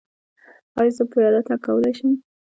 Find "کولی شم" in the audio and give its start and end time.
1.65-2.11